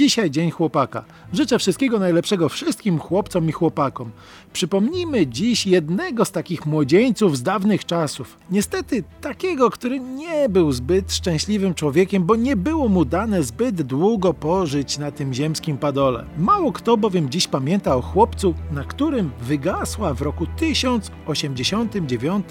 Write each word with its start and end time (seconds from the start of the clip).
Dzisiaj 0.00 0.30
Dzień 0.30 0.50
Chłopaka. 0.50 1.04
Życzę 1.32 1.58
wszystkiego 1.58 1.98
najlepszego 1.98 2.48
wszystkim 2.48 2.98
chłopcom 2.98 3.48
i 3.48 3.52
chłopakom. 3.52 4.10
Przypomnijmy 4.52 5.26
dziś 5.26 5.66
jednego 5.66 6.24
z 6.24 6.32
takich 6.32 6.66
młodzieńców 6.66 7.36
z 7.36 7.42
dawnych 7.42 7.84
czasów. 7.84 8.38
Niestety 8.50 9.04
takiego, 9.20 9.70
który 9.70 10.00
nie 10.00 10.48
był 10.48 10.72
zbyt 10.72 11.12
szczęśliwym 11.12 11.74
człowiekiem, 11.74 12.24
bo 12.24 12.36
nie 12.36 12.56
było 12.56 12.88
mu 12.88 13.04
dane 13.04 13.42
zbyt 13.42 13.82
długo 13.82 14.34
pożyć 14.34 14.98
na 14.98 15.10
tym 15.10 15.34
ziemskim 15.34 15.78
padole. 15.78 16.24
Mało 16.38 16.72
kto 16.72 16.96
bowiem 16.96 17.30
dziś 17.30 17.48
pamięta 17.48 17.96
o 17.96 18.02
chłopcu, 18.02 18.54
na 18.72 18.84
którym 18.84 19.30
wygasła 19.40 20.14
w 20.14 20.22
roku 20.22 20.46
1089 20.46 22.46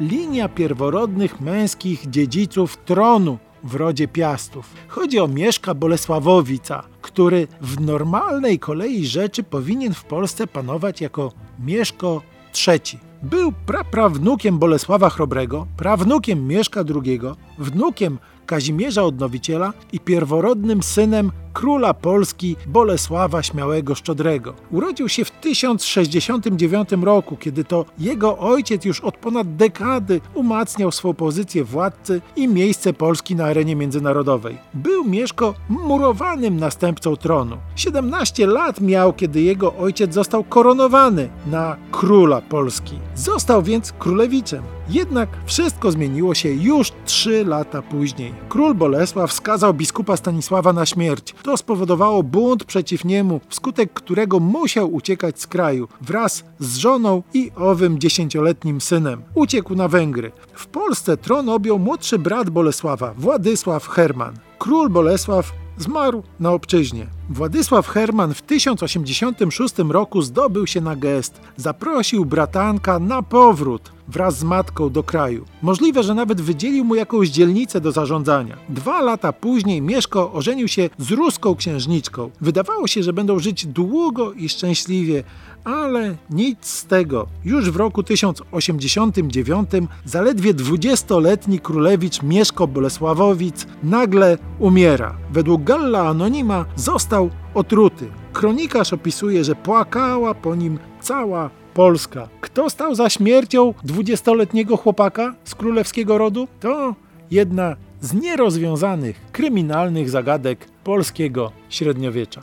linia 0.00 0.48
pierworodnych 0.48 1.40
męskich 1.40 2.10
dziedziców 2.10 2.76
tronu 2.76 3.38
w 3.64 3.74
rodzie 3.74 4.08
Piastów. 4.08 4.74
Chodzi 4.88 5.20
o 5.20 5.28
Mieszka 5.28 5.74
Bolesławowica, 5.74 6.82
który 7.02 7.48
w 7.60 7.80
normalnej 7.80 8.58
kolei 8.58 9.06
rzeczy 9.06 9.42
powinien 9.42 9.94
w 9.94 10.04
Polsce 10.04 10.46
panować 10.46 11.00
jako 11.00 11.32
Mieszko 11.58 12.22
III. 12.68 12.98
Był 13.22 13.52
praprawnukiem 13.66 14.58
Bolesława 14.58 15.10
Chrobrego, 15.10 15.66
prawnukiem 15.76 16.46
Mieszka 16.46 16.80
II, 17.04 17.20
wnukiem 17.58 18.18
Kazimierza 18.46 19.04
Odnowiciela 19.04 19.72
i 19.92 20.00
pierworodnym 20.00 20.82
synem 20.82 21.32
króla 21.52 21.94
Polski 21.94 22.56
Bolesława 22.66 23.42
Śmiałego 23.42 23.94
Szczodrego. 23.94 24.54
Urodził 24.70 25.08
się 25.08 25.24
w 25.24 25.30
1069 25.30 26.88
roku, 27.02 27.36
kiedy 27.36 27.64
to 27.64 27.84
jego 27.98 28.38
ojciec 28.38 28.84
już 28.84 29.00
od 29.00 29.16
ponad 29.16 29.56
dekady 29.56 30.20
umacniał 30.34 30.92
swą 30.92 31.14
pozycję 31.14 31.64
władcy 31.64 32.20
i 32.36 32.48
miejsce 32.48 32.92
Polski 32.92 33.36
na 33.36 33.44
arenie 33.44 33.76
międzynarodowej. 33.76 34.58
Był 34.74 35.04
Mieszko 35.04 35.54
murowanym 35.68 36.56
następcą 36.56 37.16
tronu. 37.16 37.56
17 37.76 38.46
lat 38.46 38.80
miał, 38.80 39.12
kiedy 39.12 39.40
jego 39.40 39.74
ojciec 39.76 40.14
został 40.14 40.44
koronowany 40.44 41.28
na 41.46 41.76
króla 41.90 42.40
Polski. 42.40 42.98
Został 43.14 43.62
więc 43.62 43.92
królewiczem. 43.92 44.62
Jednak 44.90 45.28
wszystko 45.46 45.92
zmieniło 45.92 46.34
się 46.34 46.48
już 46.48 46.92
trzy 47.04 47.44
lata 47.44 47.82
później. 47.82 48.34
Król 48.48 48.74
Bolesław 48.74 49.32
skazał 49.32 49.74
biskupa 49.74 50.16
Stanisława 50.16 50.72
na 50.72 50.86
śmierć. 50.86 51.34
To 51.42 51.56
spowodowało 51.56 52.22
bunt 52.22 52.64
przeciw 52.64 53.04
niemu, 53.04 53.40
wskutek 53.48 53.92
którego 53.92 54.40
musiał 54.40 54.94
uciekać 54.94 55.40
z 55.40 55.46
kraju 55.46 55.88
wraz 56.00 56.44
z 56.58 56.76
żoną 56.76 57.22
i 57.34 57.50
owym 57.56 57.98
dziesięcioletnim 57.98 58.80
synem. 58.80 59.22
Uciekł 59.34 59.74
na 59.74 59.88
Węgry. 59.88 60.32
W 60.52 60.66
Polsce 60.66 61.16
tron 61.16 61.48
objął 61.48 61.78
młodszy 61.78 62.18
brat 62.18 62.50
Bolesława, 62.50 63.14
Władysław 63.18 63.88
Herman. 63.88 64.34
Król 64.58 64.88
Bolesław 64.88 65.52
zmarł 65.78 66.22
na 66.40 66.50
obczyźnie. 66.50 67.19
Władysław 67.30 67.88
Herman 67.88 68.34
w 68.34 68.42
1086 68.42 69.74
roku 69.78 70.22
zdobył 70.22 70.66
się 70.66 70.80
na 70.80 70.96
gest. 70.96 71.40
Zaprosił 71.56 72.24
bratanka 72.24 72.98
na 72.98 73.22
powrót 73.22 73.92
wraz 74.10 74.38
z 74.38 74.44
matką 74.44 74.90
do 74.90 75.02
kraju. 75.02 75.44
Możliwe, 75.62 76.02
że 76.02 76.14
nawet 76.14 76.40
wydzielił 76.40 76.84
mu 76.84 76.94
jakąś 76.94 77.28
dzielnicę 77.28 77.80
do 77.80 77.92
zarządzania. 77.92 78.56
Dwa 78.68 79.02
lata 79.02 79.32
później 79.32 79.82
Mieszko 79.82 80.32
ożenił 80.32 80.68
się 80.68 80.90
z 80.98 81.10
ruską 81.10 81.54
księżniczką. 81.54 82.30
Wydawało 82.40 82.86
się, 82.86 83.02
że 83.02 83.12
będą 83.12 83.38
żyć 83.38 83.66
długo 83.66 84.32
i 84.32 84.48
szczęśliwie, 84.48 85.24
ale 85.64 86.16
nic 86.30 86.66
z 86.66 86.84
tego. 86.84 87.26
Już 87.44 87.70
w 87.70 87.76
roku 87.76 88.02
1089 88.02 89.70
zaledwie 90.04 90.54
20-letni 90.54 91.60
królewicz 91.60 92.22
Mieszko 92.22 92.66
Bolesławowic 92.66 93.66
nagle 93.82 94.38
umiera. 94.58 95.14
Według 95.32 95.64
Galla 95.64 96.08
Anonima 96.08 96.64
został 96.76 97.19
otruty. 97.54 98.06
Kronikarz 98.32 98.92
opisuje, 98.92 99.44
że 99.44 99.54
płakała 99.54 100.34
po 100.34 100.54
nim 100.54 100.78
cała 101.00 101.50
Polska. 101.74 102.28
Kto 102.40 102.70
stał 102.70 102.94
za 102.94 103.10
śmiercią 103.10 103.74
20-letniego 103.86 104.76
chłopaka 104.76 105.34
z 105.44 105.54
królewskiego 105.54 106.18
rodu? 106.18 106.48
To 106.60 106.94
jedna 107.30 107.76
z 108.00 108.14
nierozwiązanych 108.14 109.20
kryminalnych 109.32 110.10
zagadek 110.10 110.66
polskiego 110.84 111.52
średniowiecza. 111.68 112.42